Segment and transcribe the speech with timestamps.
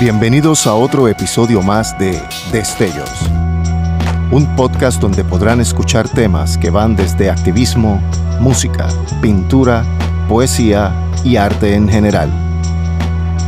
[0.00, 2.22] Bienvenidos a otro episodio más de
[2.52, 3.10] Destellos,
[4.30, 8.00] un podcast donde podrán escuchar temas que van desde activismo,
[8.38, 8.86] música,
[9.20, 9.82] pintura,
[10.28, 10.92] poesía
[11.24, 12.30] y arte en general.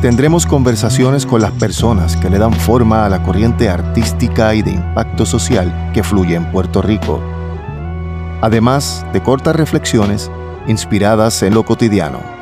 [0.03, 4.73] Tendremos conversaciones con las personas que le dan forma a la corriente artística y de
[4.73, 7.23] impacto social que fluye en Puerto Rico,
[8.41, 10.29] además de cortas reflexiones
[10.67, 12.40] inspiradas en lo cotidiano.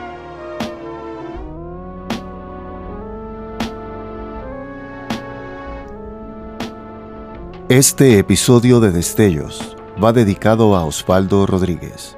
[7.68, 12.16] Este episodio de Destellos va dedicado a Osvaldo Rodríguez,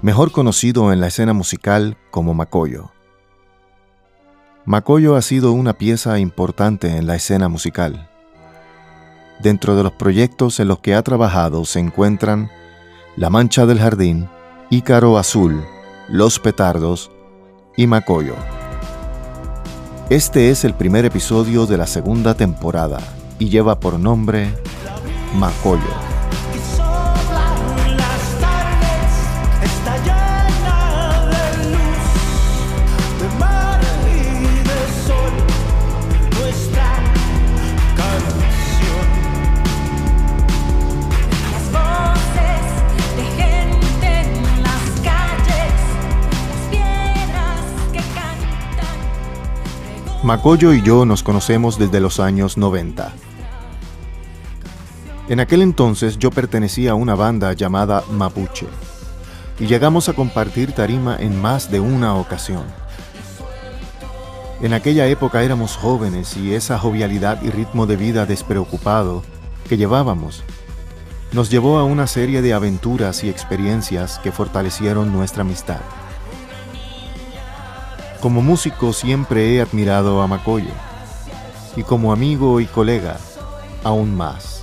[0.00, 2.90] mejor conocido en la escena musical como Macoyo.
[4.64, 8.08] Macoyo ha sido una pieza importante en la escena musical.
[9.40, 12.50] Dentro de los proyectos en los que ha trabajado se encuentran
[13.16, 14.30] La Mancha del Jardín,
[14.70, 15.62] Ícaro Azul,
[16.08, 17.10] Los Petardos
[17.76, 18.36] y Macoyo.
[20.08, 23.00] Este es el primer episodio de la segunda temporada
[23.44, 24.48] y lleva por nombre
[25.38, 25.82] Macoyo.
[50.22, 53.12] Macoyo y yo nos conocemos desde los años 90.
[55.28, 58.66] En aquel entonces yo pertenecía a una banda llamada Mapuche
[59.58, 62.64] y llegamos a compartir tarima en más de una ocasión.
[64.60, 69.22] En aquella época éramos jóvenes y esa jovialidad y ritmo de vida despreocupado
[69.68, 70.44] que llevábamos
[71.34, 75.80] nos llevó a una serie de aventuras y experiencias que fortalecieron nuestra amistad.
[78.20, 80.70] Como músico siempre he admirado a Macoyo
[81.74, 83.16] y como amigo y colega
[83.82, 84.53] aún más.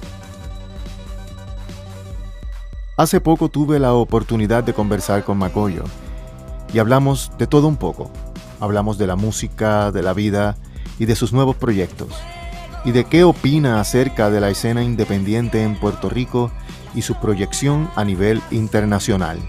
[2.97, 5.83] Hace poco tuve la oportunidad de conversar con Macoyo
[6.73, 8.11] y hablamos de todo un poco.
[8.59, 10.57] Hablamos de la música, de la vida
[10.99, 12.09] y de sus nuevos proyectos
[12.83, 16.51] y de qué opina acerca de la escena independiente en Puerto Rico
[16.93, 19.39] y su proyección a nivel internacional.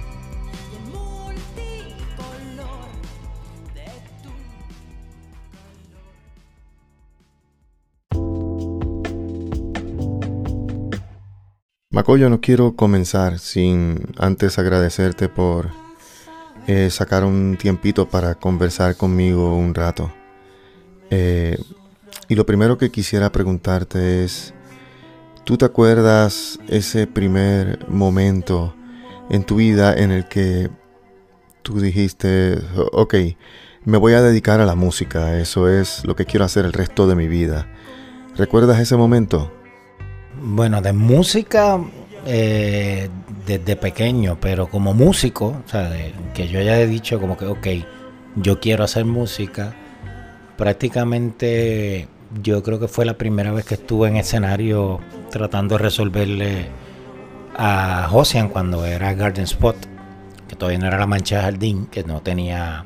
[11.92, 15.68] Macoyo, no quiero comenzar sin antes agradecerte por
[16.66, 20.10] eh, sacar un tiempito para conversar conmigo un rato.
[21.10, 21.58] Eh,
[22.30, 24.54] y lo primero que quisiera preguntarte es,
[25.44, 28.74] ¿tú te acuerdas ese primer momento
[29.28, 30.70] en tu vida en el que
[31.60, 32.58] tú dijiste,
[32.92, 33.14] ok,
[33.84, 37.06] me voy a dedicar a la música, eso es lo que quiero hacer el resto
[37.06, 37.66] de mi vida?
[38.34, 39.52] ¿Recuerdas ese momento?
[40.44, 41.78] Bueno, de música
[42.26, 43.08] eh,
[43.46, 45.88] desde pequeño, pero como músico, o sea,
[46.34, 47.66] que yo ya he dicho como que, ok,
[48.34, 49.72] yo quiero hacer música,
[50.56, 52.08] prácticamente
[52.42, 54.98] yo creo que fue la primera vez que estuve en escenario
[55.30, 56.66] tratando de resolverle
[57.56, 59.76] a Josian cuando era Garden Spot,
[60.48, 62.84] que todavía no era la mancha de jardín, que no tenía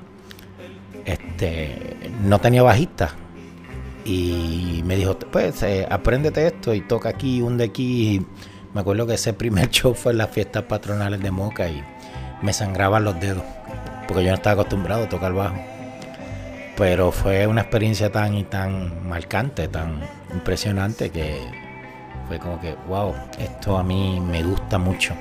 [1.07, 3.15] este no tenía bajista
[4.07, 8.25] y me dijo, pues eh, apréndete esto y toca aquí, un de aquí.
[8.73, 11.83] me acuerdo que ese primer show fue en las fiestas patronales de Moca y
[12.41, 13.43] me sangraban los dedos,
[14.07, 15.57] porque yo no estaba acostumbrado a tocar bajo.
[16.77, 20.01] Pero fue una experiencia tan y tan marcante, tan
[20.33, 21.41] impresionante que
[22.29, 25.15] fue como que, wow, esto a mí me gusta mucho.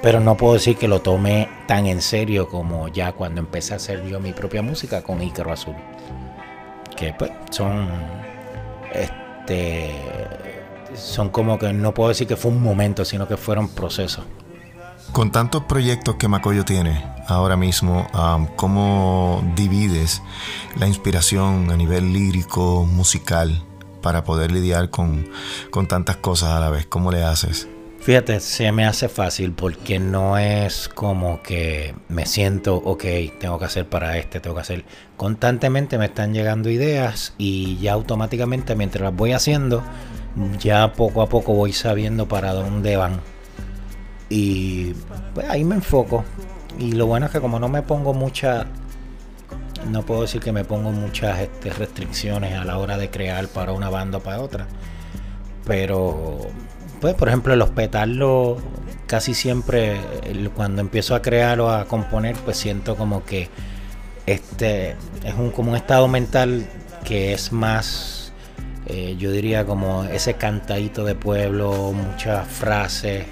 [0.00, 3.76] Pero no puedo decir que lo tomé tan en serio como ya cuando empecé a
[3.76, 5.74] hacer yo mi propia música con Ícaro Azul
[7.00, 7.88] que pues son
[8.92, 9.96] este
[10.94, 14.24] son como que no puedo decir que fue un momento, sino que fueron procesos.
[15.12, 18.06] Con tantos proyectos que Macoyo tiene ahora mismo,
[18.56, 20.22] ¿cómo divides
[20.76, 23.64] la inspiración a nivel lírico, musical,
[24.02, 25.28] para poder lidiar con,
[25.70, 26.86] con tantas cosas a la vez?
[26.86, 27.66] ¿Cómo le haces?
[28.00, 33.04] Fíjate, se me hace fácil porque no es como que me siento, ok,
[33.38, 34.84] tengo que hacer para este, tengo que hacer.
[35.20, 39.82] Constantemente me están llegando ideas y ya automáticamente mientras las voy haciendo,
[40.58, 43.20] ya poco a poco voy sabiendo para dónde van.
[44.30, 44.94] Y
[45.34, 46.24] pues ahí me enfoco.
[46.78, 48.64] Y lo bueno es que como no me pongo mucha,
[49.90, 53.72] no puedo decir que me pongo muchas este, restricciones a la hora de crear para
[53.72, 54.68] una banda o para otra.
[55.66, 56.38] Pero
[57.02, 58.62] pues por ejemplo los petardos
[59.06, 60.00] casi siempre
[60.56, 63.50] cuando empiezo a crear o a componer pues siento como que
[64.26, 66.66] este es un como un estado mental
[67.04, 68.32] que es más,
[68.86, 73.24] eh, yo diría como ese cantadito de pueblo, muchas frases.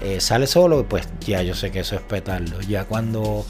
[0.00, 2.60] Eh, sale solo, pues ya yo sé que eso es petarlo.
[2.60, 3.46] Ya cuando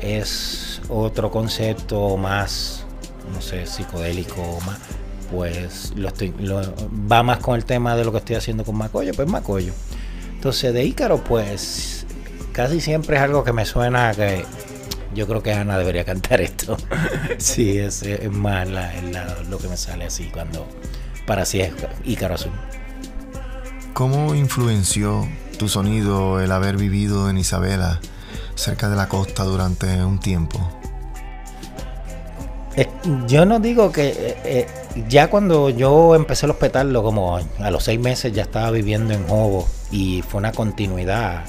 [0.00, 2.86] es otro concepto más,
[3.34, 4.78] no sé, psicodélico, más,
[5.30, 6.32] pues lo estoy,
[7.10, 9.72] va más con el tema de lo que estoy haciendo con Macoyo, pues Macoyo.
[10.34, 12.06] Entonces de Ícaro, pues
[12.52, 14.44] casi siempre es algo que me suena que
[15.16, 16.76] yo creo que Ana debería cantar esto.
[17.38, 18.68] sí, es, más
[19.48, 20.68] lo que me sale así cuando
[21.26, 21.72] para así es
[22.04, 22.52] Ícaro Azul.
[23.94, 25.26] ¿Cómo influenció
[25.58, 28.00] tu sonido el haber vivido en Isabela,
[28.54, 30.70] cerca de la costa durante un tiempo?
[33.26, 34.66] yo no digo que eh, eh,
[35.08, 39.26] ya cuando yo empecé los petardos, como a los seis meses ya estaba viviendo en
[39.26, 41.44] Jobo y fue una continuidad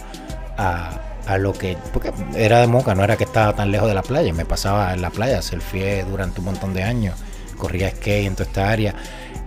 [0.57, 1.77] a, a lo que.
[1.93, 4.33] Porque era de Moca, no era que estaba tan lejos de la playa.
[4.33, 7.15] Me pasaba en la playa, surfé durante un montón de años,
[7.57, 8.95] corría skate en toda esta área.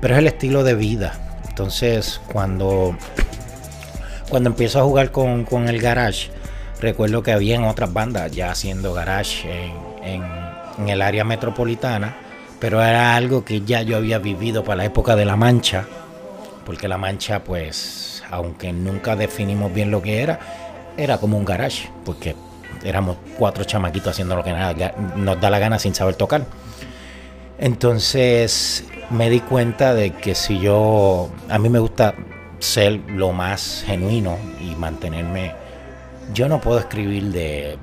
[0.00, 1.42] Pero es el estilo de vida.
[1.48, 2.96] Entonces, cuando,
[4.28, 6.30] cuando empiezo a jugar con, el garage,
[6.80, 9.50] recuerdo que había otras bandas ya haciendo garage
[10.02, 10.22] en,
[10.78, 12.16] en el área metropolitana,
[12.58, 15.84] pero era algo que ya yo había vivido para la época de La Mancha,
[16.64, 20.38] porque La Mancha, pues, aunque nunca definimos bien lo que era,
[21.00, 22.36] era como un garage, porque
[22.84, 26.44] éramos cuatro chamaquitos haciendo lo que nada, nos da la gana sin saber tocar.
[27.58, 32.14] Entonces me di cuenta de que si yo, a mí me gusta
[32.58, 35.52] ser lo más genuino y mantenerme,
[36.32, 37.78] yo no puedo escribir de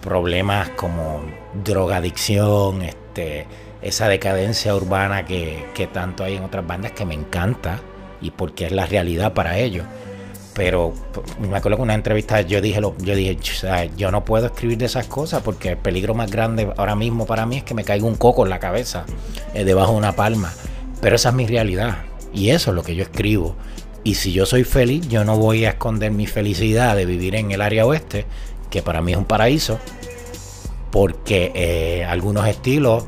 [0.00, 1.22] problemas como
[1.62, 3.46] drogadicción, este,
[3.82, 7.80] esa decadencia urbana que, que tanto hay en otras bandas que me encanta
[8.20, 9.84] y porque es la realidad para ellos
[10.60, 10.92] pero
[11.40, 13.38] me acuerdo que en una entrevista yo dije, yo dije,
[13.96, 17.46] yo no puedo escribir de esas cosas porque el peligro más grande ahora mismo para
[17.46, 19.06] mí es que me caiga un coco en la cabeza,
[19.54, 20.52] eh, debajo de una palma.
[21.00, 22.02] Pero esa es mi realidad
[22.34, 23.56] y eso es lo que yo escribo.
[24.04, 27.52] Y si yo soy feliz, yo no voy a esconder mi felicidad de vivir en
[27.52, 28.26] el área oeste,
[28.68, 29.78] que para mí es un paraíso,
[30.90, 33.06] porque eh, algunos estilos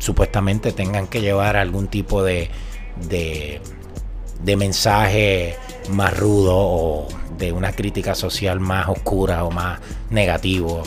[0.00, 2.50] supuestamente tengan que llevar algún tipo de,
[2.98, 5.56] de mensaje
[5.90, 7.08] más rudo o
[7.38, 9.80] de una crítica social más oscura o más
[10.10, 10.82] negativo.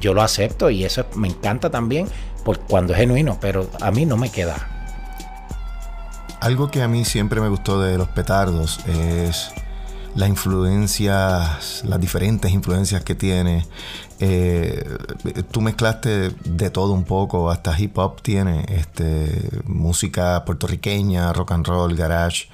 [0.00, 2.06] Yo lo acepto y eso me encanta también
[2.68, 4.68] cuando es genuino, pero a mí no me queda.
[6.40, 9.52] Algo que a mí siempre me gustó de los petardos es
[10.14, 13.66] las influencias, las diferentes influencias que tiene.
[14.18, 14.84] Eh,
[15.50, 21.66] tú mezclaste de todo un poco, hasta hip hop tiene, este, música puertorriqueña, rock and
[21.66, 22.48] roll, garage.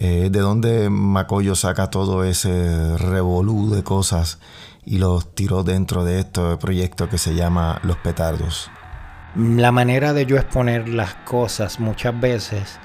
[0.00, 4.38] Eh, ¿De dónde Macoyo saca todo ese revolú de cosas
[4.86, 8.70] y los tiró dentro de este proyecto que se llama Los Petardos?
[9.34, 12.78] La manera de yo exponer las cosas muchas veces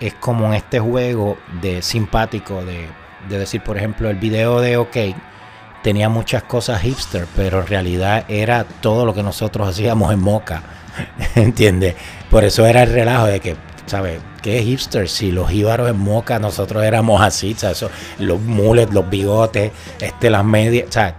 [0.00, 2.88] es como en este juego de simpático, de,
[3.28, 4.96] de decir, por ejemplo, el video de OK
[5.82, 10.62] tenía muchas cosas hipster, pero en realidad era todo lo que nosotros hacíamos en Moca.
[11.34, 11.96] ¿Entiendes?
[12.30, 13.56] Por eso era el relajo de que
[13.86, 14.20] ¿sabes?
[14.42, 15.08] ¿Qué hipster?
[15.08, 17.84] Si los jíbaros en Moca nosotros éramos así, ¿sabes?
[18.18, 21.14] Los mules, los bigotes, este, las medias, ¿sabes?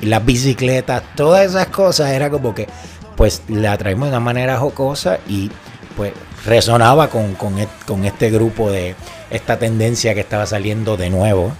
[0.00, 2.68] Las bicicletas, todas esas cosas era como que,
[3.16, 5.50] pues la traímos de una manera jocosa y
[5.96, 6.12] pues
[6.46, 8.94] resonaba con, con, este grupo de
[9.30, 11.52] esta tendencia que estaba saliendo de nuevo.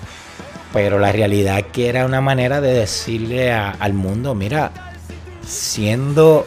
[0.72, 4.70] Pero la realidad que era una manera de decirle al mundo, mira,
[5.46, 6.46] siendo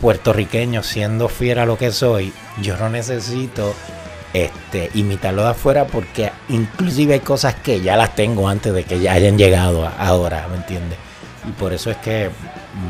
[0.00, 3.74] puertorriqueño, siendo fiera a lo que soy, yo no necesito
[4.32, 9.00] este, imitarlo de afuera porque inclusive hay cosas que ya las tengo antes de que
[9.00, 10.98] ya hayan llegado ahora, ¿me entiendes?
[11.48, 12.30] Y por eso es que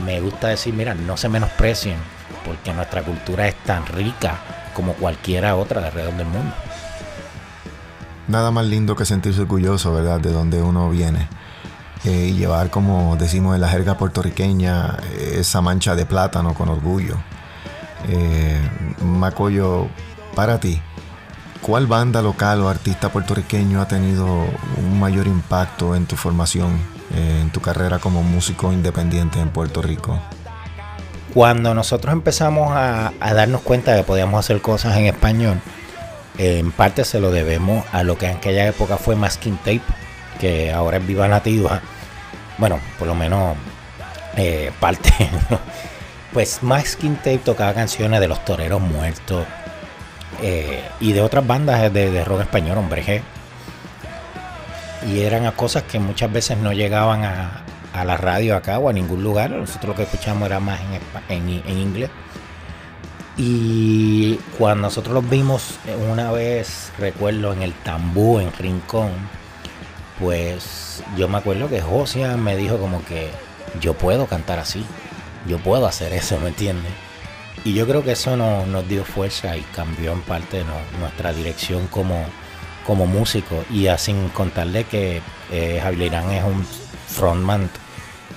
[0.05, 1.97] me gusta decir, mira, no se menosprecien,
[2.45, 4.39] porque nuestra cultura es tan rica
[4.75, 6.55] como cualquiera otra de alrededor del mundo.
[8.29, 10.21] Nada más lindo que sentirse orgulloso, ¿verdad?
[10.21, 11.29] De donde uno viene.
[12.05, 14.97] Eh, y llevar, como decimos en la jerga puertorriqueña,
[15.35, 17.17] esa mancha de plátano con orgullo.
[18.09, 18.59] Eh,
[19.05, 19.89] Macoyo,
[20.35, 20.81] para ti,
[21.61, 24.27] ¿cuál banda local o artista puertorriqueño ha tenido
[24.79, 26.79] un mayor impacto en tu formación,
[27.15, 30.19] eh, en tu carrera como músico independiente en Puerto Rico?
[31.35, 35.61] Cuando nosotros empezamos a, darnos cuenta de que podíamos hacer cosas en español,
[36.39, 39.83] en parte se lo debemos a lo que en aquella época fue Masking Tape,
[40.41, 41.81] que ahora es Viva Nativa,
[42.59, 43.57] bueno, por lo menos
[44.37, 45.11] eh, parte,
[46.33, 49.47] pues Max Tape tocaba canciones de los toreros muertos
[50.43, 53.23] eh, y de otras bandas de, rock español, hombre G.
[55.09, 57.65] Y eran cosas que muchas veces no llegaban a,
[58.05, 59.51] la radio acá o a ningún lugar.
[59.51, 60.81] Nosotros lo que escuchamos era más
[61.29, 62.11] en, en inglés.
[63.37, 65.79] Y cuando nosotros los vimos
[66.11, 69.13] una vez, recuerdo, en el Tambú, en Rincón,
[70.21, 73.31] pues yo me acuerdo que Josia me dijo como que
[73.81, 74.85] yo puedo cantar así,
[75.47, 76.93] yo puedo hacer eso, ¿me entiendes?
[77.65, 80.65] Y yo creo que eso nos, dio fuerza y cambió en parte
[80.99, 82.25] nuestra dirección como,
[82.87, 83.65] como músico.
[83.71, 86.65] Y así contarle que eh, Javier Irán es un
[87.09, 87.69] frontman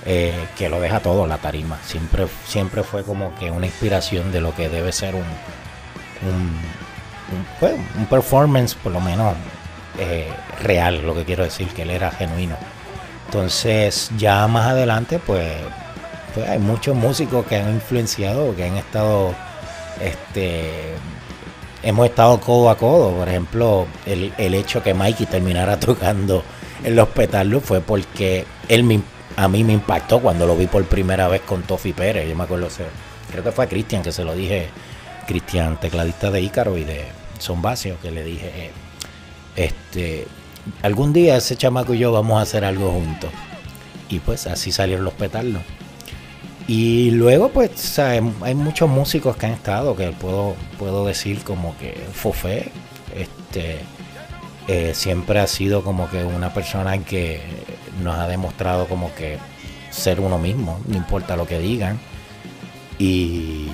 [0.05, 1.79] eh, que lo deja todo la tarima.
[1.85, 5.21] Siempre, siempre fue como que una inspiración de lo que debe ser un,
[6.29, 6.59] un,
[7.61, 7.75] pues,
[8.09, 9.35] performance, por lo menos
[9.99, 10.27] eh,
[10.61, 12.55] real, lo que quiero decir, que él era genuino.
[13.25, 15.51] Entonces, ya más adelante, pues,
[16.33, 19.33] pues hay muchos músicos que han influenciado, que han estado,
[20.01, 20.71] este,
[21.81, 23.11] hemos estado codo a codo.
[23.11, 26.43] Por ejemplo, el, el hecho que Mikey terminara tocando
[26.83, 29.01] en los petardos fue porque él me
[29.35, 32.27] a mí me impactó cuando lo vi por primera vez con Tofi Pérez.
[32.27, 32.67] Yo me acuerdo,
[33.31, 34.69] creo que fue a Cristian que se lo dije,
[35.27, 37.05] Cristian, tecladista de Ícaro y de
[37.39, 37.61] Son
[38.01, 38.71] que le dije, eh,
[39.55, 40.27] este,
[40.81, 43.29] algún día ese chamaco y yo vamos a hacer algo juntos.
[44.09, 45.61] Y pues así salieron los petardos.
[46.67, 51.93] Y luego, pues, hay muchos músicos que han estado, que puedo, puedo decir como que
[52.13, 52.71] Fofé,
[53.13, 53.79] este,
[54.69, 57.41] eh, siempre ha sido como que una persona que
[58.01, 59.37] nos ha demostrado como que
[59.91, 61.99] ser uno mismo, no importa lo que digan.
[62.97, 63.67] Y,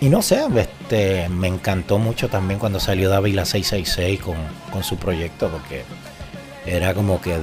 [0.00, 4.36] y no sé, este, me encantó mucho también cuando salió David la 666 con,
[4.72, 5.84] con su proyecto, porque
[6.66, 7.38] era como que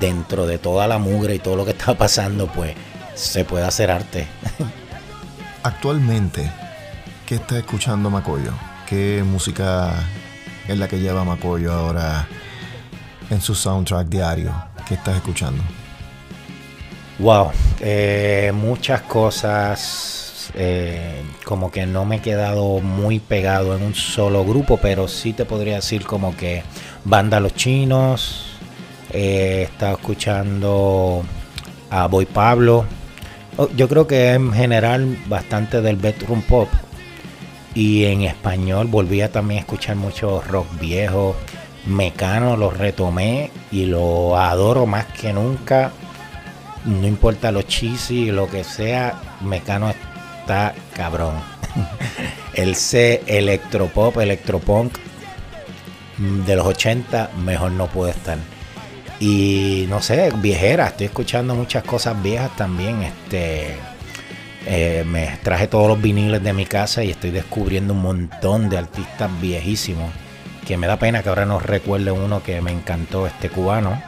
[0.00, 2.74] dentro de toda la mugre y todo lo que estaba pasando, pues
[3.14, 4.26] se puede hacer arte.
[5.62, 6.50] Actualmente,
[7.26, 8.52] ¿qué está escuchando Macoyo?
[8.88, 9.94] ¿Qué música
[10.68, 12.26] es la que lleva Macoyo ahora
[13.30, 14.52] en su soundtrack diario
[14.86, 15.62] que estás escuchando?
[17.18, 20.31] Wow, eh, muchas cosas.
[20.54, 25.32] Eh, como que no me he quedado muy pegado en un solo grupo, pero sí
[25.32, 26.62] te podría decir como que
[27.04, 28.46] Banda Los Chinos.
[29.10, 31.22] Eh, he estado escuchando
[31.90, 32.84] a Boy Pablo.
[33.56, 36.68] Oh, yo creo que en general bastante del bedroom pop.
[37.74, 38.90] Y en español
[39.32, 41.36] también a escuchar mucho rock viejo.
[41.86, 45.92] Mecano lo retomé y lo adoro más que nunca.
[46.84, 49.92] No importa lo cheesy, lo que sea, Mecano
[50.42, 51.34] está cabrón.
[52.54, 54.98] El C electropop, electropunk
[56.18, 58.38] de los 80, mejor no puede estar.
[59.18, 63.02] Y no sé, viejera, estoy escuchando muchas cosas viejas también.
[63.02, 63.76] Este
[64.66, 68.78] eh, me traje todos los viniles de mi casa y estoy descubriendo un montón de
[68.78, 70.12] artistas viejísimos
[70.66, 74.00] que me da pena que ahora no recuerde uno que me encantó este cubano,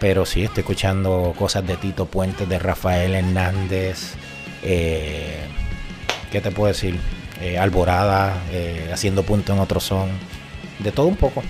[0.00, 4.14] pero sí estoy escuchando cosas de Tito Puentes, de Rafael Hernández,
[4.62, 5.51] eh,
[6.32, 6.98] ¿qué te puedo decir?
[7.40, 10.08] Eh, Alborada, eh, haciendo punto en otro son,
[10.78, 11.42] de todo un poco.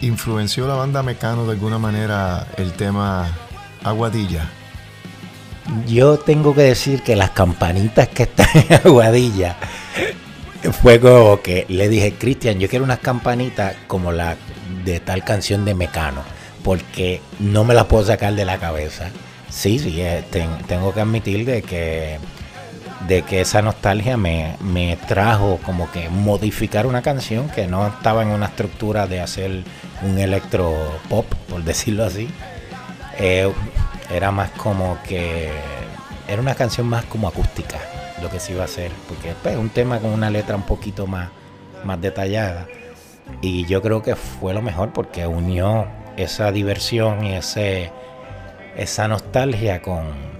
[0.00, 3.36] ¿Influenció la banda Mecano de alguna manera el tema
[3.82, 4.48] Aguadilla?
[5.86, 9.56] Yo tengo que decir que las campanitas que están en Aguadilla
[10.80, 14.36] fue como que le dije, Cristian, yo quiero unas campanitas como la
[14.84, 16.22] de tal canción de Mecano,
[16.62, 19.10] porque no me las puedo sacar de la cabeza.
[19.48, 20.22] Sí, sí, eh,
[20.66, 22.18] tengo que admitir de que,
[23.06, 28.28] de que esa nostalgia me, trajo como que modificar una canción que no estaba en
[28.28, 29.64] una estructura de hacer
[30.02, 30.74] un electro
[31.08, 32.28] pop, por decirlo así.
[33.18, 33.50] Eh,
[34.10, 35.50] era más como que
[36.28, 37.78] era una canción más como acústica
[38.22, 40.62] lo que se iba a hacer, porque es pues, un tema con una letra un
[40.62, 41.28] poquito más,
[41.84, 42.66] más detallada.
[43.42, 47.90] Y yo creo que fue lo mejor porque unió esa diversión y ese,
[48.76, 50.33] esa nostalgia con,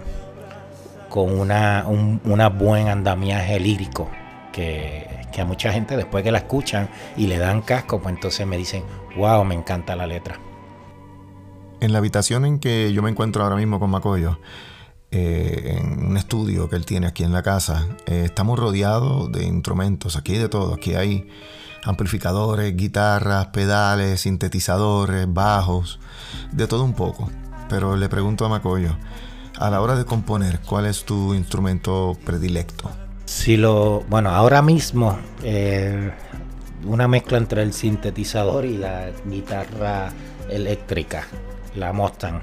[1.15, 4.11] con una, un una buen andamiaje lírico
[4.53, 8.45] que, que, a mucha gente después que la escuchan y le dan casco, pues entonces
[8.49, 8.83] me dicen,
[9.17, 10.41] wow, me encanta la letra.
[11.79, 14.41] En la habitación en que yo me encuentro ahora mismo con Macoyo,
[15.13, 19.45] eh, en un estudio que él tiene aquí en la casa, eh, estamos rodeados de
[19.45, 21.29] instrumentos, aquí hay de todo, aquí hay
[21.85, 26.01] amplificadores, guitarras, pedales, sintetizadores, bajos,
[26.51, 27.31] de todo un poco.
[27.69, 28.97] Pero le pregunto a Macoyo,
[29.59, 32.91] a la hora de componer, ¿cuál es tu instrumento predilecto?
[33.25, 36.11] Si lo, bueno, ahora mismo eh,
[36.85, 40.13] una mezcla entre el sintetizador y la guitarra
[40.51, 41.27] eléctrica,
[41.75, 42.41] la Mustang.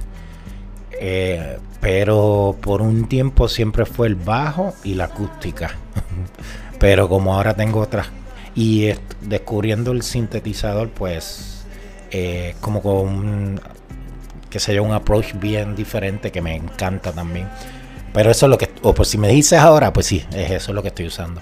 [1.03, 5.71] Eh, pero por un tiempo siempre fue el bajo y la acústica.
[6.79, 8.07] pero como ahora tengo otras
[8.55, 8.89] y
[9.21, 11.65] descubriendo el sintetizador, pues
[12.11, 13.61] eh, como con
[14.51, 17.47] que sé un approach bien diferente que me encanta también.
[18.13, 20.73] Pero eso es lo que, o por si me dices ahora, pues sí, es eso
[20.73, 21.41] lo que estoy usando.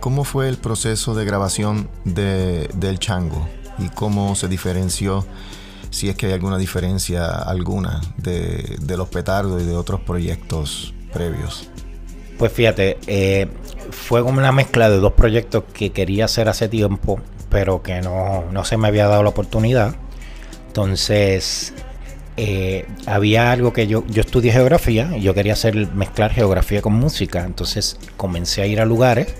[0.00, 3.46] ¿Cómo fue el proceso de grabación de, del Chango?
[3.78, 5.26] ¿Y cómo se diferenció,
[5.90, 11.68] si es que hay alguna diferencia alguna, de, los petardos y de otros proyectos previos?
[12.38, 13.48] Pues fíjate, eh,
[13.90, 17.20] fue como una mezcla de dos proyectos que quería hacer hace tiempo,
[17.50, 19.94] pero que no, no se me había dado la oportunidad.
[20.74, 21.72] Entonces,
[22.36, 26.94] eh, había algo que yo, yo estudié geografía y yo quería hacer mezclar geografía con
[26.94, 27.44] música.
[27.44, 29.32] Entonces comencé a ir a lugares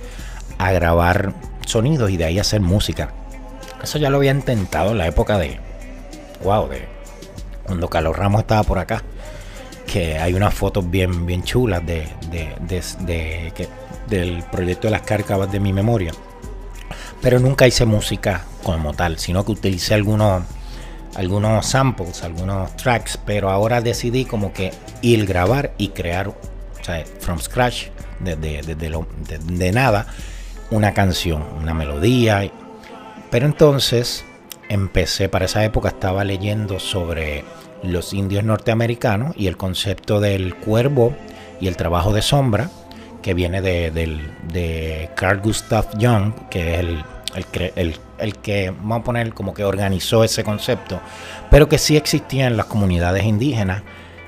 [0.59, 1.35] a grabar
[1.67, 3.13] sonidos y de ahí hacer música.
[3.83, 5.59] Eso ya lo había intentado en la época de.
[6.45, 6.87] Wow, de
[7.65, 9.03] cuando Carlos Ramos estaba por acá.
[9.89, 13.53] Que hay unas fotos bien, bien chulas de, de,
[14.09, 16.13] del proyecto de las cárcavas de mi memoria.
[17.21, 20.45] Pero nunca hice música como tal, sino que utilicé algunos
[21.15, 26.35] algunos samples, algunos tracks, pero ahora decidí como que ir grabar y crear, o
[26.83, 27.87] sea, from scratch,
[28.21, 30.07] desde de, nada,
[30.71, 32.51] una canción, una melodía.
[33.31, 34.25] Pero entonces
[34.69, 37.45] empecé, para esa época estaba leyendo sobre
[37.83, 41.15] los indios norteamericanos y el concepto del cuervo
[41.61, 42.71] y el trabajo de sombra,
[43.23, 49.35] que viene de, de Carl Gustav Jung, que es el el, que, vamos a poner,
[49.35, 51.01] como que organizó ese concepto,
[51.51, 53.83] pero que sí existía en las comunidades indígenas.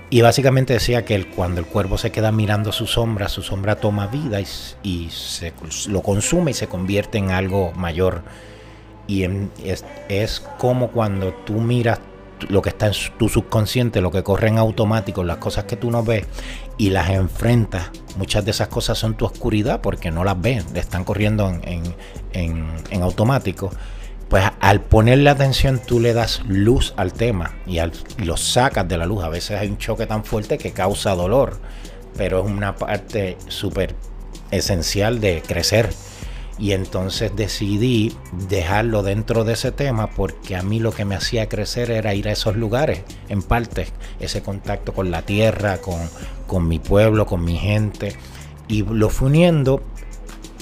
[0.09, 4.07] Y básicamente decía que cuando el cuervo se queda mirando su sombra, su sombra toma
[4.07, 5.53] vida y, se,
[5.89, 8.23] lo consume y se convierte en algo mayor.
[9.09, 9.25] Y
[9.65, 11.99] es, es, como cuando tú miras
[12.49, 15.91] lo que está en tu subconsciente, lo que corre en automático, las cosas que tú
[15.91, 16.27] no ves
[16.79, 17.91] y las enfrentas.
[18.17, 23.71] Muchas de esas cosas son tu oscuridad porque no las ves, están corriendo en, automático.
[24.29, 28.89] Pues al ponerle atención tú le das luz al tema y, al, y lo sacas
[28.89, 29.23] de la luz.
[29.23, 31.61] A veces hay un choque tan fuerte que causa dolor,
[32.17, 33.95] pero es una parte súper
[34.51, 35.91] esencial de crecer
[36.59, 38.17] y entonces decidí
[38.49, 42.29] dejarlo dentro de ese tema porque a mí lo que me hacía crecer era ir
[42.29, 43.89] a esos lugares, en parte,
[44.21, 48.17] ese contacto con la tierra, con, mi pueblo, con mi gente.
[48.69, 49.83] Y lo fui uniendo.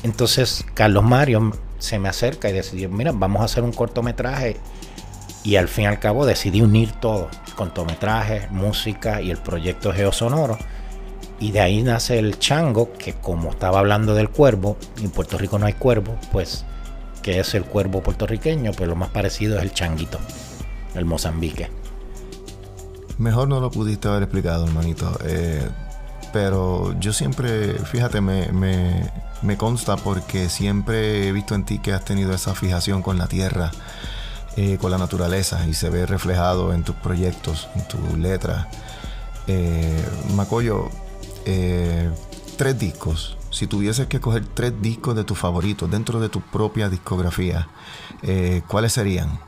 [0.02, 4.56] Entonces Carlos Mario se me acerca y decidió, mira, vamos a hacer un cortometraje.
[5.44, 10.58] Y al fin y al cabo decidí unir todo, cortometraje, música y el proyecto Geosonoro
[11.40, 15.58] y de ahí nace el chango, que como estaba hablando del cuervo, en Puerto Rico
[15.58, 16.64] no hay cuervo, pues
[17.22, 20.18] que es el cuervo puertorriqueño, pues lo más parecido es el changuito,
[20.94, 21.70] el Mozambique.
[23.18, 25.18] Mejor no lo pudiste haber explicado, hermanito.
[25.24, 25.66] Eh,
[26.32, 32.04] pero yo siempre, fíjate, me, me, consta porque siempre he visto en ti que has
[32.04, 33.70] tenido esa fijación con la tierra,
[34.56, 38.66] eh, con la naturaleza, y se ve reflejado en tus proyectos, en tus letras.
[39.46, 40.90] Eh, Macoyo,
[41.44, 42.10] eh,
[42.56, 46.88] tres discos, si tuvieses que coger tres discos de tus favoritos dentro de tu propia
[46.88, 47.68] discografía,
[48.22, 49.38] eh, ¿cuáles serían?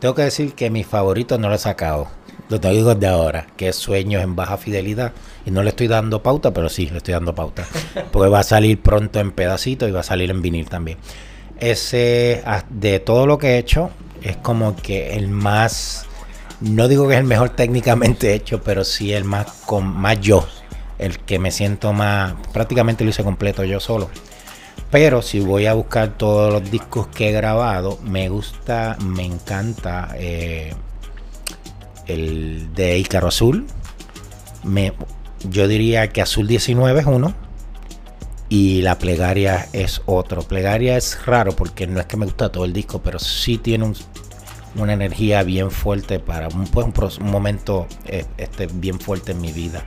[0.00, 2.08] Tengo que decir que mis favoritos no los he sacado.
[2.48, 5.12] Los digo de ahora, que es Sueños en Baja Fidelidad.
[5.46, 7.64] Y no le estoy dando pauta, pero sí, le estoy dando pauta.
[8.12, 10.98] Porque va a salir pronto en pedacitos y va a salir en vinil también.
[11.60, 13.90] Ese, ah, de todo lo que he hecho,
[14.22, 16.06] es como que el más
[16.62, 20.46] no digo que es el mejor técnicamente hecho, pero sí el más, con, más yo.
[20.98, 22.34] El que me siento más.
[22.52, 24.08] Prácticamente lo hice completo yo solo.
[24.90, 30.10] Pero si voy a buscar todos los discos que he grabado, me gusta, me encanta
[30.16, 30.74] eh,
[32.06, 33.66] el de Ícaro Azul.
[34.62, 34.92] Me,
[35.50, 37.34] yo diría que Azul 19 es uno.
[38.48, 40.42] Y la plegaria es otro.
[40.42, 43.84] Plegaria es raro porque no es que me gusta todo el disco, pero sí tiene
[43.84, 43.96] un,
[44.76, 49.52] una energía bien fuerte para un, pues, un, momento eh, este, bien fuerte en mi
[49.52, 49.82] vida.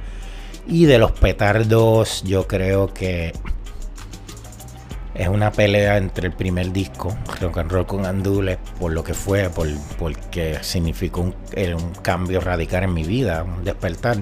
[0.67, 3.34] Y de los petardos, yo creo que
[5.13, 9.13] es una pelea entre el primer disco, Rock and Roll con Andules, por lo que
[9.13, 9.67] fue, por,
[9.98, 11.36] porque significó un,
[12.02, 14.17] cambio radical en mi vida, un despertar.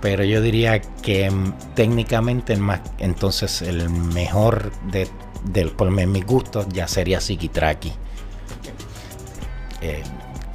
[0.00, 1.32] Pero yo diría que
[1.74, 2.60] técnicamente el
[2.98, 5.08] entonces el mejor de,
[5.44, 7.18] del, por mis gustos ya sería
[7.52, 7.92] Traki
[9.86, 10.02] eh,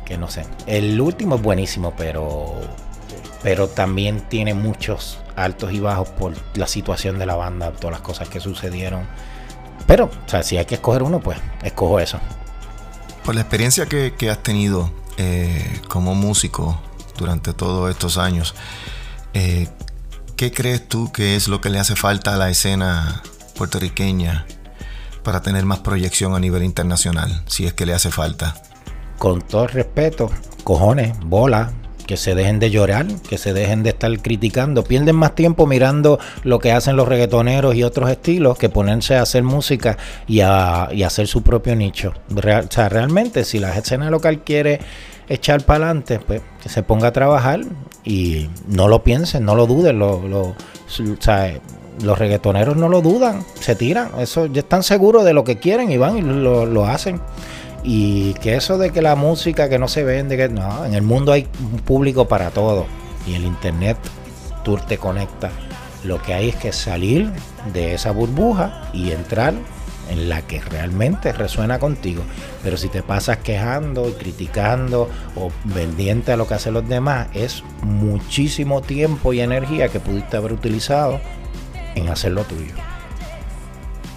[0.06, 0.46] que no sé.
[0.66, 2.60] El último es buenísimo, pero,
[3.42, 8.02] pero también tiene muchos altos y bajos por la situación de la banda, todas las
[8.02, 9.08] cosas que sucedieron.
[9.88, 12.20] Pero, o sea, si hay que escoger uno, pues escojo eso.
[13.24, 16.82] Por la experiencia que, has tenido eh, como músico
[17.18, 18.56] durante todos estos años,
[19.34, 19.68] eh,
[20.36, 23.22] ¿qué crees tú que es lo que le hace falta a la escena
[23.56, 24.46] puertorriqueña
[25.24, 28.56] para tener más proyección a nivel internacional, si es que le hace falta?
[29.22, 30.32] Con todo respeto,
[30.64, 31.74] cojones, bola,
[32.08, 36.18] que se dejen de llorar, que se dejen de estar criticando, pierden más tiempo mirando
[36.44, 39.96] lo que hacen los reggaetoneros y otros estilos que ponerse a hacer música
[40.28, 42.16] y a y hacer su propio nicho.
[42.36, 44.80] o sea, realmente si la escena local quiere
[45.30, 47.62] echar para adelante, pues que se ponga a trabajar
[48.04, 50.56] y no lo piensen, no lo duden, lo, lo,
[52.04, 55.92] los reggaetoneros no lo dudan, se tiran, eso ya están seguros de lo que quieren
[55.92, 57.22] y van y lo, lo hacen.
[57.84, 61.02] Y que eso de que la música que no se vende, que no, en el
[61.02, 62.86] mundo hay un público para todo.
[63.26, 63.98] Y el internet
[64.64, 65.52] tú te conectas.
[66.04, 67.32] Lo que hay es que salir
[67.74, 69.54] de esa burbuja y entrar
[70.10, 72.24] en la que realmente resuena contigo.
[72.64, 77.28] Pero si te pasas quejando y criticando o vendiente a lo que hacen los demás,
[77.34, 81.20] es muchísimo tiempo y energía que pudiste haber utilizado
[81.96, 82.74] en hacer lo tuyo.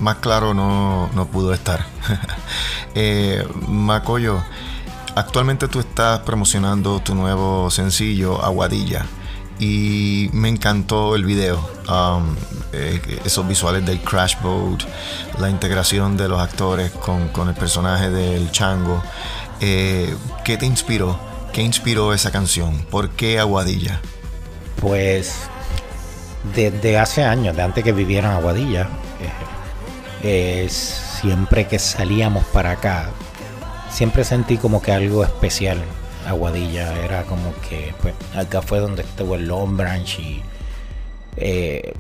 [0.01, 1.87] Más claro no, no pudo estar.
[2.95, 4.43] eh, Macoyo,
[5.15, 9.07] actualmente tú estás promocionando tu nuevo sencillo, Aguadilla.
[9.59, 12.35] Y me encantó el video, um,
[12.73, 14.83] eh, esos visuales del Crash Boat,
[15.39, 19.03] la integración de los actores con, el personaje del Chango.
[19.61, 20.13] Eh,
[20.45, 21.19] ¿Qué te inspiró?
[21.53, 22.85] ¿Qué inspiró esa canción?
[22.91, 24.01] ¿Por qué Aguadilla?
[24.81, 25.49] Pues
[26.53, 28.89] desde hace años, de antes que vivieran Aguadilla,
[30.23, 30.69] eh,
[31.25, 33.09] siempre que salíamos para acá,
[33.91, 35.79] siempre sentí como que algo especial.
[36.27, 40.43] Aguadilla era como que, pues, acá fue donde estuvo el Long Branch y
[41.39, 41.95] eh,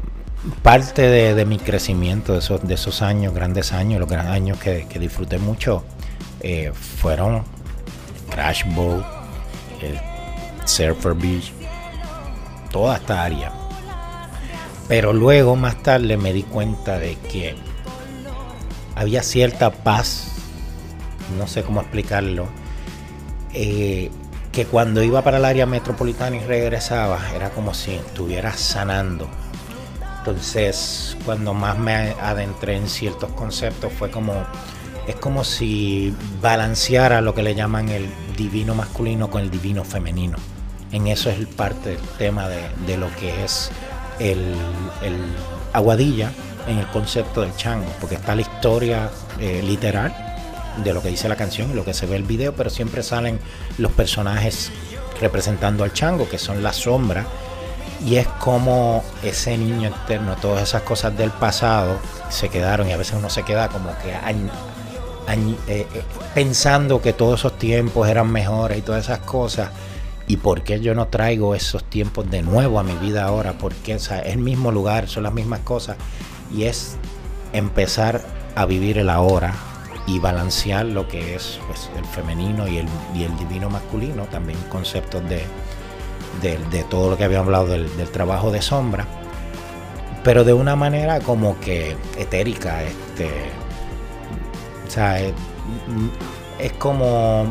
[0.62, 5.84] parte de, mi crecimiento de esos, años, grandes años, los grandes años que, disfruté mucho,
[6.40, 7.44] eh, fueron
[8.28, 9.06] Crash Boat,
[10.66, 11.50] Surfer Beach,
[12.70, 13.52] toda esta área.
[14.86, 17.56] Pero luego, más tarde, me di cuenta de que
[18.94, 20.28] había cierta paz,
[21.38, 22.46] no sé cómo explicarlo,
[23.52, 24.10] eh,
[24.52, 29.28] que cuando iba para el área metropolitana y regresaba era como si estuviera sanando.
[30.18, 34.32] Entonces, cuando más me adentré en ciertos conceptos, fue como,
[35.06, 40.38] es como si balanceara lo que le llaman el divino masculino con el divino femenino.
[40.92, 43.70] En eso es parte del tema de, lo que es
[44.20, 44.54] el,
[45.02, 45.16] el
[45.72, 46.30] aguadilla,
[46.66, 50.14] en el concepto del chango, porque está la historia eh, literal
[50.82, 53.02] de lo que dice la canción y lo que se ve el video, pero siempre
[53.02, 53.38] salen
[53.78, 54.70] los personajes
[55.20, 57.24] representando al chango, que son la sombra,
[58.04, 61.98] y es como ese niño eterno, todas esas cosas del pasado
[62.28, 65.86] se quedaron y a veces uno se queda como que eh, eh,
[66.34, 69.70] pensando que todos esos tiempos eran mejores y todas esas cosas.
[70.26, 73.52] ¿Y por qué yo no traigo esos tiempos de nuevo a mi vida ahora?
[73.58, 75.96] Porque es el mismo lugar, son las mismas cosas
[76.52, 76.96] y es
[77.52, 78.22] empezar
[78.54, 79.54] a vivir el ahora
[80.06, 85.22] y balancear lo que es pues, el femenino y el, el, divino masculino, también conceptos
[85.28, 85.42] de,
[86.42, 89.06] de, todo lo que habíamos hablado del, trabajo de sombra,
[90.22, 93.30] pero de una manera como que etérica, este,
[94.86, 97.46] o sea, es, como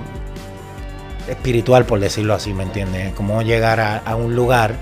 [1.28, 3.14] espiritual, por decirlo así, ¿me entiendes?
[3.14, 4.76] Como llegar a un lugar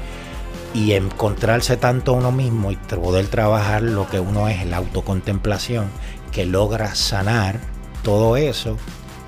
[0.74, 5.88] y encontrarse tanto uno mismo y poder trabajar lo que uno es, la autocontemplación,
[6.32, 7.60] que logra sanar
[8.04, 8.78] todo eso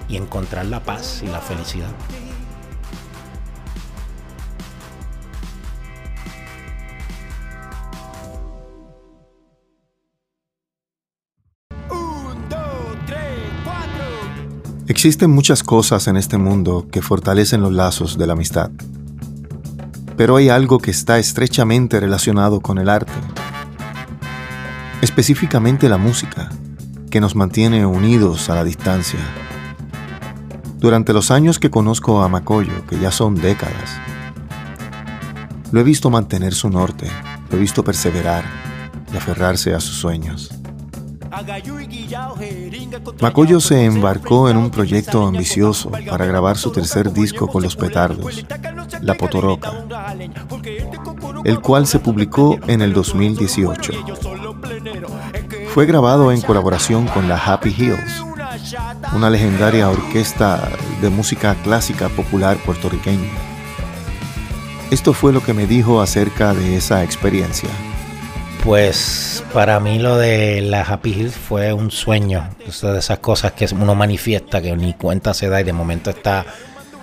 [0.08, 1.89] y encontrar la paz y la felicidad.
[14.88, 18.69] Existen muchas cosas en este mundo que fortalecen los lazos de la amistad
[20.15, 23.13] pero hay algo que está estrechamente relacionado con el arte,
[25.02, 26.49] específicamente la música,
[27.10, 29.19] que nos mantiene unidos a la distancia.
[30.80, 33.99] Durante los años que conozco a Macoyo, que ya son décadas,
[35.71, 37.08] lo he visto mantener su norte,
[37.49, 38.43] lo he visto perseverar
[39.13, 40.62] y aferrarse a sus sueños.
[43.22, 48.46] Macoyo se embarcó en un proyecto ambicioso para grabar su tercer disco con los petardos,
[49.02, 49.74] La Potoroca,
[51.43, 53.93] el cual se publicó en el 2018.
[55.74, 58.24] Fue grabado en colaboración con la Happy Hills,
[59.15, 60.69] una legendaria orquesta
[61.02, 63.32] de música clásica popular puertorriqueña.
[64.91, 67.69] Esto fue lo que me dijo acerca de esa experiencia.
[68.63, 72.49] Pues para mí lo de la Happy Hills fue un sueño.
[72.65, 76.45] de esas cosas que uno manifiesta que ni cuenta se da y de momento está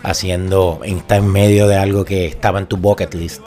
[0.03, 3.43] haciendo, está en medio de algo que estaba en tu bucket list.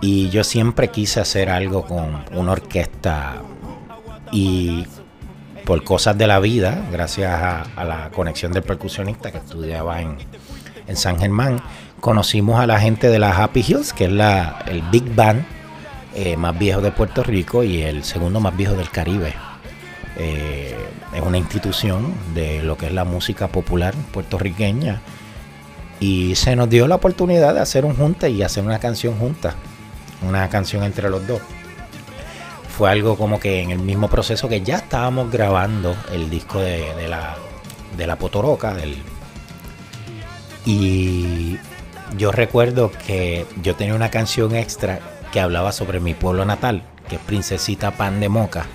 [0.00, 3.42] Y yo siempre quise hacer algo con una orquesta
[4.32, 4.86] y
[5.66, 7.38] por cosas de la vida, gracias
[7.76, 10.16] a, la conexión del percusionista que estudiaba en,
[10.94, 11.60] San Germán,
[12.00, 15.59] conocimos a la gente de la Happy Hills, que es la, el Big Band
[16.22, 19.32] eh, más viejo de Puerto Rico y el segundo más viejo del Caribe.
[20.18, 20.76] Eh,
[21.14, 25.00] es una institución de lo que es la música popular puertorriqueña
[25.98, 29.54] y se nos dio la oportunidad de hacer un junte y hacer una canción junta,
[30.20, 31.40] una canción entre los dos.
[32.68, 37.08] Fue algo como que en el mismo proceso que ya estábamos grabando el disco de,
[37.08, 37.36] la,
[37.96, 38.74] de la Potoroca.
[38.74, 38.98] Del,
[40.66, 41.56] y
[42.18, 45.00] yo recuerdo que yo tenía una canción extra
[45.32, 48.66] que hablaba sobre mi pueblo natal, que es Princesita Pan de Moca.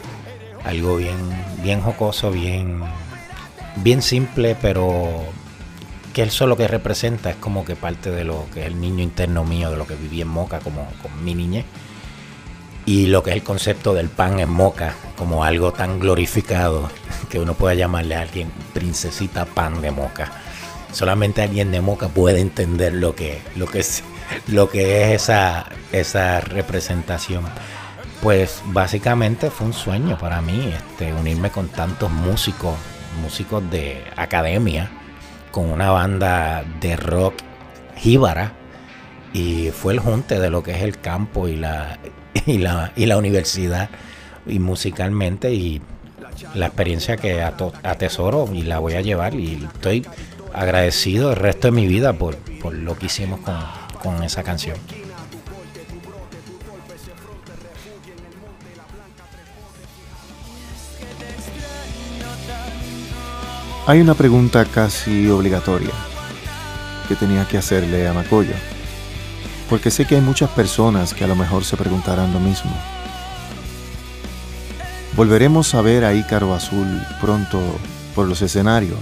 [0.63, 1.17] Algo bien,
[1.61, 2.81] bien jocoso, bien,
[3.77, 5.21] bien simple, pero
[6.13, 9.03] que eso lo que representa es como que parte de lo que es el niño
[9.03, 11.65] interno mío, de lo que viví en Moca como con mi niñez.
[12.85, 16.89] Y lo que es el concepto del pan en Moca, como algo tan glorificado
[17.29, 20.31] que uno pueda llamarle a alguien princesita pan de Moca.
[20.91, 24.03] Solamente alguien de Moca puede entender lo que, lo que es
[24.47, 27.45] lo que es esa, esa representación.
[28.21, 32.75] Pues básicamente fue un sueño para mí este, unirme con tantos músicos,
[33.21, 34.89] músicos de academia,
[35.51, 37.35] con una banda de rock
[37.97, 38.53] jíbara.
[39.33, 41.99] Y fue el junte de lo que es el campo y la,
[42.45, 43.89] y la, y la universidad
[44.47, 45.81] y musicalmente y
[46.53, 50.05] la experiencia que atesoro y la voy a llevar y estoy
[50.53, 53.55] agradecido el resto de mi vida por, por lo que hicimos con,
[54.05, 54.77] con esa canción.
[63.87, 65.89] Hay una pregunta casi obligatoria
[67.07, 68.53] que tenía que hacerle a Macoyo,
[69.69, 72.71] porque sé que hay muchas personas que a lo mejor se preguntarán lo mismo.
[75.15, 77.59] ¿Volveremos a ver a Ícaro Azul pronto
[78.13, 78.99] por los escenarios?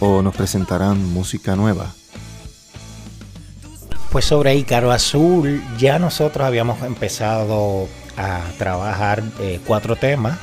[0.00, 1.94] ¿O nos presentarán música nueva?
[4.16, 10.38] Pues sobre Ícaro Azul ya nosotros habíamos empezado a trabajar eh, cuatro temas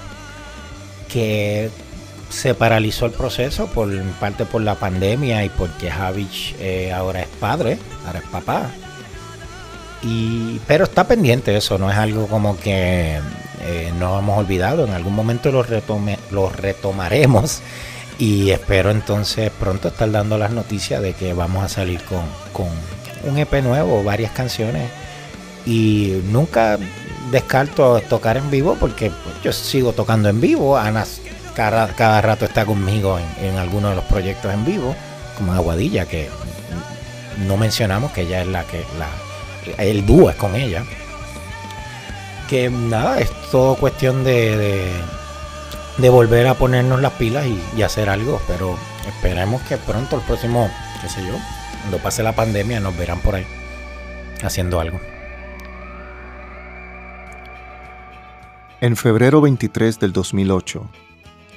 [1.11, 1.71] que
[2.29, 7.27] se paralizó el proceso por parte por la pandemia y porque Javich eh, ahora es
[7.39, 8.69] padre, ahora es papá.
[10.03, 13.19] Y, pero está pendiente eso, no es algo como que
[13.63, 17.63] eh, no hemos olvidado, en algún momento lo, retome, lo retomaremos
[18.19, 22.69] y espero entonces pronto estar dando las noticias de que vamos a salir con, con
[23.23, 24.89] un EP nuevo, varias canciones.
[25.65, 26.77] Y nunca
[27.31, 30.77] descarto tocar en vivo porque pues, yo sigo tocando en vivo.
[30.77, 31.05] Ana
[31.55, 34.95] cada, cada rato está conmigo en, en algunos de los proyectos en vivo,
[35.37, 36.29] como Aguadilla, que
[37.47, 39.07] no mencionamos que ella es la que la,
[39.83, 40.83] el dúo es con ella.
[42.49, 44.91] Que nada, es todo cuestión de,
[45.97, 50.21] de, volver a ponernos las pilas y, y hacer algo, pero esperemos que pronto el
[50.23, 50.69] próximo,
[51.01, 51.35] qué sé yo,
[51.83, 53.45] cuando pase la pandemia nos verán por ahí
[54.41, 54.99] haciendo algo.
[58.79, 60.89] En febrero 23 del 2008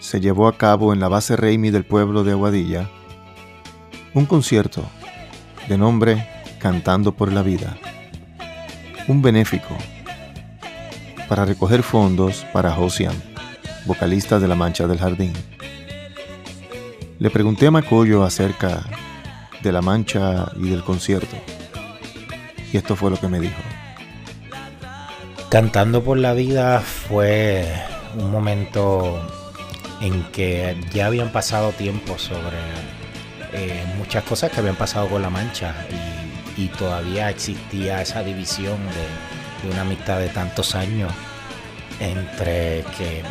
[0.01, 2.91] se llevó a cabo en la base Reimi del pueblo de Aguadilla
[4.15, 4.83] un concierto
[5.69, 6.27] de nombre
[6.59, 7.77] Cantando por la Vida,
[9.07, 9.77] un benéfico
[11.29, 13.15] para recoger fondos para Josian,
[13.85, 15.33] vocalista de La Mancha del Jardín.
[17.19, 18.83] Le pregunté a Macoyo acerca
[19.67, 21.37] de La Mancha y del concierto.
[22.73, 23.61] Y esto fue lo que me dijo.
[25.51, 27.67] Cantando por la vida fue
[28.17, 29.21] un momento
[30.01, 32.59] en que ya habían pasado tiempo sobre
[33.53, 35.75] eh, muchas cosas que habían pasado con La Mancha
[36.57, 38.79] y, todavía existía esa división
[39.63, 41.13] de, una amistad de tantos años
[42.01, 43.23] entre que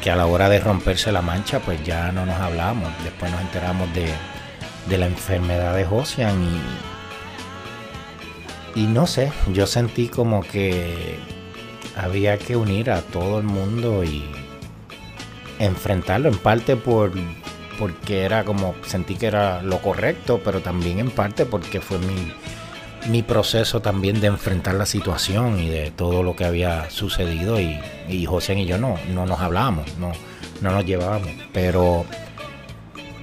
[0.00, 3.40] que a la hora de romperse la mancha pues ya no nos hablábamos después nos
[3.40, 4.06] enteramos de,
[4.88, 6.34] de la enfermedad de Josian
[8.74, 11.18] y, y no sé, yo sentí como que
[11.96, 14.24] había que unir a todo el mundo y
[15.58, 17.12] enfrentarlo en parte por
[17.78, 22.32] porque era como sentí que era lo correcto, pero también en parte porque fue mi,
[23.08, 27.80] mi proceso también de enfrentar la situación y de todo lo que había sucedido y,
[28.08, 30.12] y José y yo no, no nos hablábamos, no,
[30.60, 32.04] no nos llevábamos, pero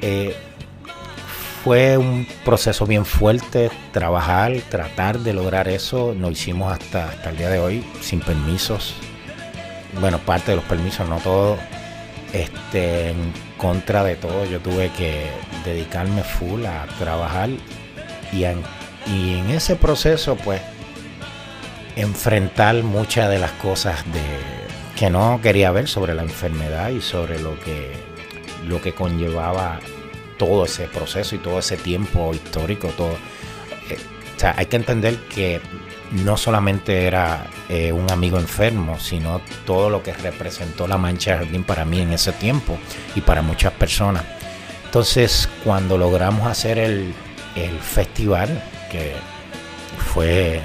[0.02, 0.36] eh,
[1.64, 6.16] fue un proceso bien fuerte, trabajar, tratar de lograr eso.
[6.18, 8.96] Lo hicimos hasta, hasta el día de hoy sin permisos.
[10.00, 11.58] Bueno, parte de los permisos, no todo.
[12.34, 15.30] Este, en contra de todo, yo tuve que
[15.66, 17.50] dedicarme full a trabajar
[18.32, 18.46] y,
[19.12, 20.62] y en ese proceso, pues,
[21.96, 24.22] enfrentar muchas de las cosas de,
[24.98, 27.92] que no quería ver sobre la enfermedad y sobre lo que,
[28.66, 29.80] lo que conllevaba
[30.42, 32.88] todo ese proceso y todo ese tiempo histórico.
[32.98, 33.12] Todo.
[33.92, 33.98] Eh,
[34.36, 35.62] o sea, hay que entender que
[36.14, 41.46] no solamente era eh, un amigo enfermo, sino todo lo que representó la Mancha de
[41.46, 42.80] Jardín para mí en ese tiempo
[43.14, 44.24] y para muchas personas.
[44.86, 47.14] Entonces, cuando logramos hacer el,
[47.56, 49.14] el festival, que
[50.12, 50.60] fue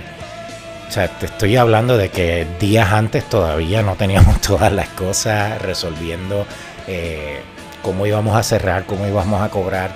[0.89, 5.61] o sea, te estoy hablando de que días antes todavía no teníamos todas las cosas
[5.61, 6.47] resolviendo
[6.87, 7.43] eh,
[7.87, 9.95] cómo íbamos a cerrar, cómo íbamos a cobrar.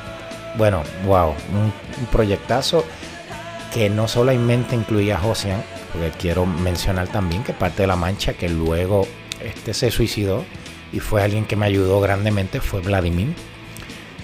[0.57, 1.73] Bueno, wow, un,
[2.13, 2.85] proyectazo
[3.75, 5.61] que no solamente incluía a Josian,
[5.93, 9.09] porque quiero mencionar también que parte de la mancha que luego
[9.45, 10.45] este se suicidó
[10.93, 13.35] y fue alguien que me ayudó grandemente, fue Vladimir,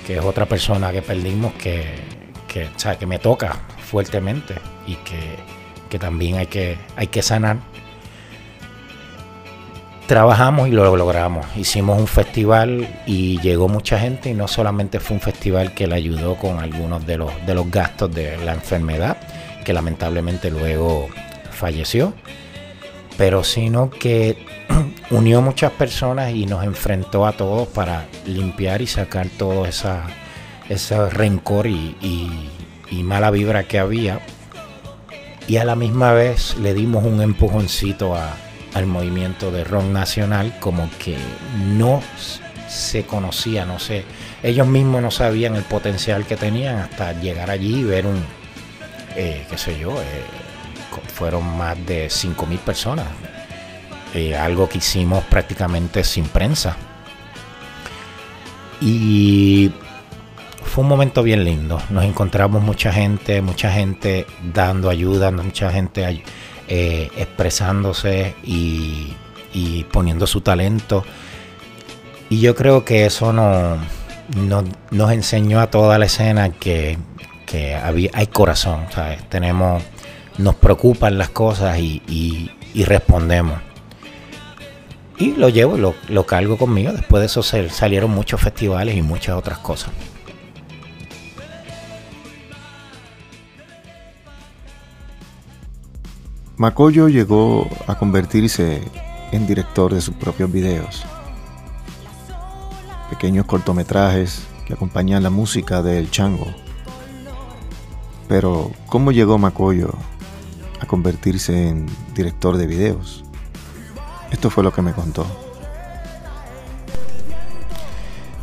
[0.07, 1.96] que es otra persona que perdimos que,
[2.46, 4.55] que, o sea, que me toca fuertemente
[4.87, 5.37] y que
[5.88, 7.59] que también hay que, hay que sanar.
[10.06, 11.44] Trabajamos y lo logramos.
[11.56, 15.96] Hicimos un festival y llegó mucha gente y no solamente fue un festival que le
[15.96, 19.16] ayudó con algunos de los, de los gastos de la enfermedad,
[19.64, 21.08] que lamentablemente luego
[21.50, 22.14] falleció,
[23.16, 24.46] pero sino que
[25.10, 30.04] unió muchas personas y nos enfrentó a todos para limpiar y sacar todo esa,
[30.68, 31.96] ese rencor y,
[32.90, 34.20] y mala vibra que había
[35.48, 38.14] y a la misma vez le dimos un empujoncito
[38.76, 41.16] al movimiento de rock nacional como que
[41.66, 42.02] no
[42.68, 44.04] se conocía, no sé,
[44.42, 48.22] ellos mismos no sabían el potencial que tenían hasta llegar allí y ver un,
[49.16, 50.04] eh, qué sé yo, eh,
[51.14, 53.06] fueron más de 5.000 personas,
[54.12, 56.76] eh, algo que hicimos prácticamente sin prensa.
[58.82, 59.72] Y
[60.64, 61.80] fue un momento bien lindo.
[61.88, 66.04] Nos encontramos mucha gente, mucha gente dando ayuda, mucha gente
[66.68, 69.14] eh, expresándose y,
[69.92, 71.05] poniendo su talento.
[72.29, 73.79] Y yo creo que eso no,
[74.90, 76.98] nos enseñó a toda la escena que,
[78.12, 78.87] hay corazón,
[79.29, 79.83] Tenemos,
[80.38, 82.50] nos preocupan las cosas y,
[82.85, 83.61] respondemos.
[85.18, 86.92] Y lo llevo, lo, lo cargo conmigo.
[86.92, 89.90] Después de eso salieron muchos festivales y muchas otras cosas.
[96.58, 98.80] Macoyo llegó a convertirse
[99.30, 101.04] en director de sus propios videos,
[103.10, 106.46] pequeños cortometrajes que acompañan la música del chango.
[108.26, 109.92] Pero, ¿cómo llegó Macoyo
[110.80, 113.22] a convertirse en director de videos?
[114.30, 115.26] Esto fue lo que me contó.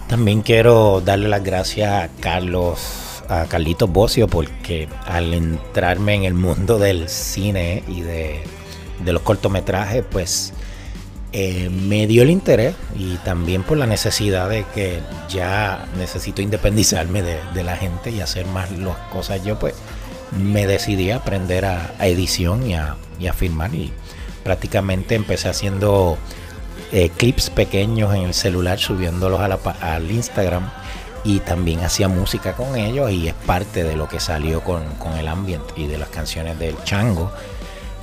[0.07, 6.33] También quiero darle las gracias a Carlos a Carlitos Bocio porque al entrarme en el
[6.33, 8.43] mundo del cine y de,
[9.05, 10.53] los cortometrajes, pues
[11.31, 17.21] eh, me dio el interés y también por la necesidad de que ya necesito independizarme
[17.21, 19.73] de, la gente y hacer más las cosas yo, pues
[20.31, 23.91] me decidí a aprender a, edición y a, y filmar y
[24.43, 26.17] prácticamente empecé haciendo
[26.91, 30.69] eh, clips pequeños en el celular, subiéndolos a al Instagram
[31.23, 34.83] y también hacía música con ellos y es parte de lo que salió con,
[35.17, 37.31] el ambiente y de las canciones del Chango.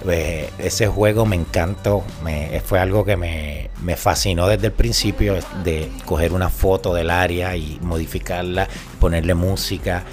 [0.08, 5.90] Eh, ese juego me encantó, me, fue algo que me, fascinó desde el principio, de
[6.06, 8.66] coger una foto del área y modificarla,
[8.98, 10.04] ponerle música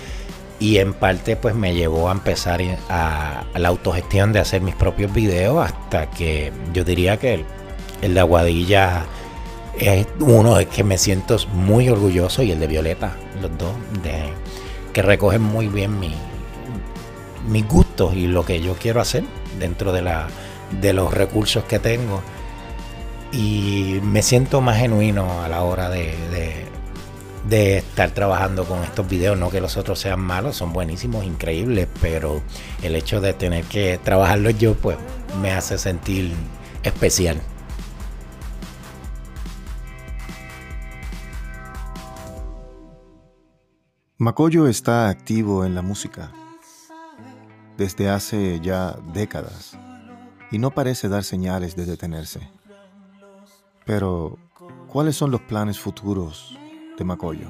[0.60, 5.14] y en parte pues me llevó a empezar a, la autogestión de hacer mis propios
[5.14, 7.46] videos hasta que yo diría que el,
[8.02, 9.06] el de Aguadilla
[9.80, 14.34] es uno de que me siento muy orgulloso y el de Violeta, los dos, de,
[14.94, 16.14] que recogen muy bien mi,
[17.48, 19.24] mis gustos y lo que yo quiero hacer
[19.60, 20.28] dentro de, la,
[20.82, 22.22] de los recursos que tengo.
[23.32, 26.16] Y me siento más genuino a la hora de,
[27.50, 29.38] de, estar trabajando con estos videos.
[29.38, 32.42] No que los otros sean malos, son buenísimos, increíbles, pero
[32.82, 34.98] el hecho de tener que trabajarlos yo, pues
[35.42, 36.32] me hace sentir
[36.84, 37.42] especial.
[44.20, 46.32] Macoyo está activo en la música
[47.78, 49.78] desde hace ya décadas
[50.50, 52.40] y no parece dar señales de detenerse.
[53.86, 54.40] Pero,
[54.88, 56.58] ¿cuáles son los planes futuros
[56.98, 57.48] de Macoyo?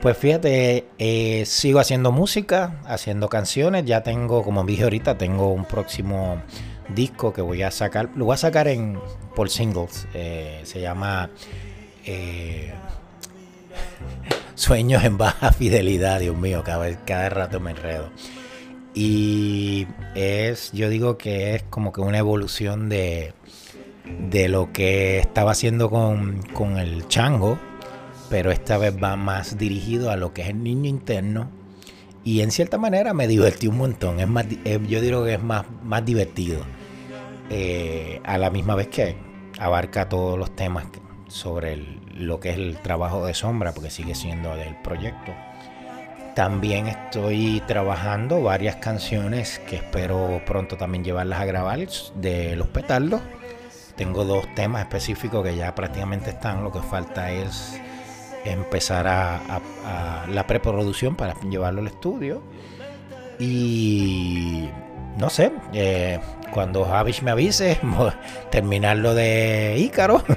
[0.00, 3.84] Pues fíjate, eh, sigo haciendo música, haciendo canciones.
[3.84, 6.40] Ya tengo, como dije ahorita, tengo un próximo
[6.94, 8.10] disco que voy a sacar.
[8.14, 8.96] Lo voy a sacar en
[9.34, 10.06] por singles.
[10.14, 11.30] Eh, se llama
[12.06, 12.72] eh,
[14.54, 18.10] Sueños en baja fidelidad, Dios mío, cada, cada rato me enredo.
[18.94, 23.32] Y es, yo digo que es como que una evolución de,
[24.30, 27.58] de lo que estaba haciendo con, con el chango,
[28.28, 31.50] pero esta vez va más dirigido a lo que es el niño interno.
[32.22, 34.20] Y en cierta manera me divertí un montón.
[34.20, 34.46] Es más,
[34.88, 36.60] yo digo que es más, más divertido.
[37.48, 39.16] Eh, a la misma vez que
[39.58, 40.86] abarca todos los temas
[41.26, 41.72] sobre
[42.20, 45.32] lo que es el trabajo de sombra, porque sigue siendo del proyecto.
[46.34, 51.80] También estoy trabajando varias canciones que espero pronto también llevarlas a grabar
[52.14, 53.20] de Los Petardos.
[53.96, 56.62] Tengo dos temas específicos que ya prácticamente están.
[56.62, 57.80] Lo que falta es
[58.44, 59.60] empezar a,
[60.28, 62.42] la preproducción para llevarlo al estudio.
[63.38, 64.68] Y
[65.18, 66.20] no sé, eh,
[66.52, 67.78] cuando Javish me avise,
[68.50, 70.22] terminar lo de Ícaro.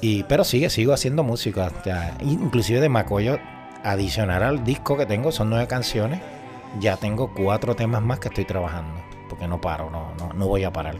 [0.00, 1.72] y, pero sigue, sigo haciendo música.
[2.20, 3.38] inclusive de Macoyo,
[3.82, 6.20] adicionar al disco que tengo, son nueve canciones.
[6.80, 9.00] Ya tengo cuatro temas más que estoy trabajando.
[9.28, 10.96] Porque no paro, no, no, no voy a parar.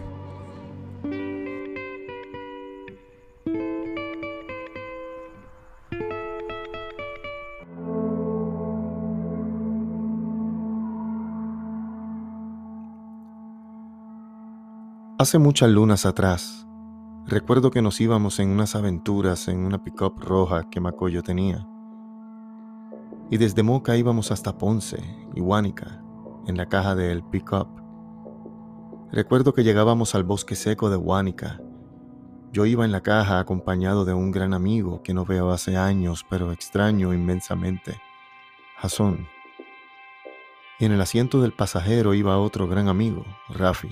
[15.20, 16.67] Hace muchas lunas atrás,
[17.28, 21.68] recuerdo que nos íbamos en unas aventuras en una pickup roja que Macoyo tenía.
[23.30, 24.98] Y desde Moca íbamos hasta Ponce
[25.34, 26.02] y Huánica,
[26.46, 27.68] en la caja del pickup.
[29.12, 31.60] Recuerdo que llegábamos al bosque seco de Huánica.
[32.50, 36.24] Yo iba en la caja acompañado de un gran amigo que no veo hace años,
[36.30, 38.00] pero extraño inmensamente,
[38.78, 39.28] Jason.
[40.78, 43.90] Y en el asiento del pasajero iba otro gran amigo, Rafi.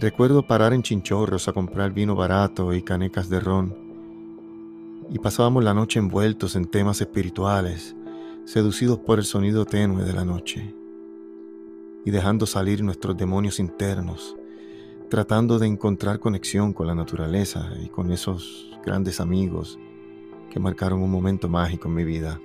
[0.00, 3.76] Recuerdo parar en Chinchorros a comprar vino barato y canecas de ron.
[5.10, 7.94] Y pasábamos la noche envueltos en temas espirituales,
[8.46, 10.74] seducidos por el sonido tenue de la noche.
[12.06, 14.36] Y dejando salir nuestros demonios internos,
[15.10, 19.78] tratando de encontrar conexión con la naturaleza y con esos grandes amigos
[20.48, 22.40] que marcaron un momento mágico en mi vida.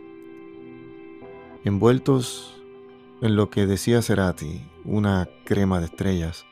[1.64, 2.62] Envueltos
[3.22, 6.46] en lo que decía Cerati, una crema de estrellas,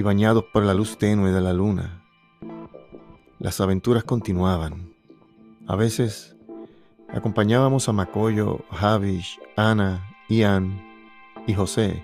[0.00, 2.02] y bañados por la luz tenue de la luna.
[3.38, 4.94] Las aventuras continuaban.
[5.66, 6.34] A veces
[7.08, 10.80] acompañábamos a Macoyo, Javish, Ana, Ian
[11.46, 12.02] y José,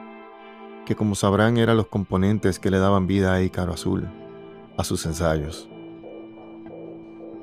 [0.84, 4.06] que como sabrán eran los componentes que le daban vida a Ícaro Azul,
[4.76, 5.66] a sus ensayos.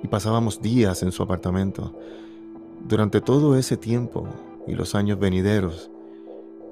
[0.04, 1.97] Y pasábamos días en su apartamento.
[2.88, 4.28] Durante todo ese tiempo
[4.68, 5.89] y los años venideros,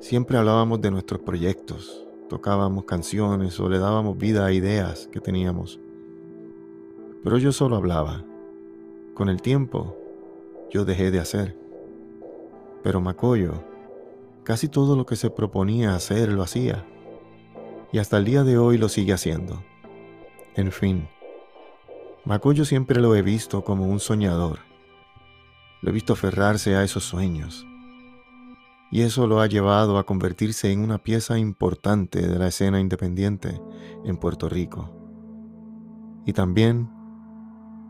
[0.01, 5.81] siempre hablábamos de nuestros proyectos, tocábamos canciones o le dábamos vida a ideas que teníamos.
[7.25, 8.23] Pero yo solo hablaba.
[9.13, 9.97] Con el tiempo,
[10.71, 11.57] yo dejé de hacer.
[12.83, 13.65] Pero Macoyo,
[14.45, 16.85] casi todo lo que se proponía hacer lo hacía.
[17.91, 19.61] Y hasta el día de hoy lo sigue haciendo.
[20.55, 21.09] En fin,
[22.23, 24.59] Macoyo siempre lo he visto como un soñador.
[25.81, 27.67] Lo he visto aferrarse a esos sueños
[28.91, 33.61] y eso lo ha llevado a convertirse en una pieza importante de la escena independiente
[34.03, 34.91] en Puerto Rico.
[36.25, 36.89] Y también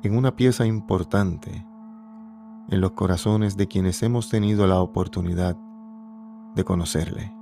[0.03, 1.65] en una pieza importante
[2.69, 5.57] en los corazones de quienes hemos tenido la oportunidad
[6.55, 7.33] de conocerle.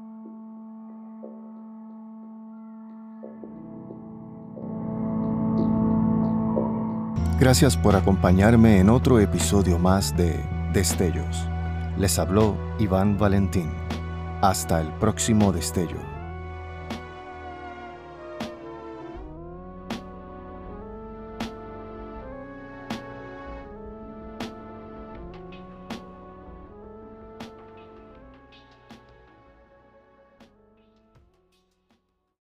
[7.40, 10.44] Gracias por acompañarme en otro episodio más de
[10.74, 11.50] Destellos.
[12.00, 13.74] Les habló Iván Valentín.
[14.42, 16.09] Hasta el próximo destello.